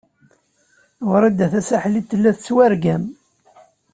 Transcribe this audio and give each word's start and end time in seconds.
Wrida 1.11 1.47
Tasaḥlit 1.53 2.05
tella 2.09 2.31
tettwargam. 2.35 3.03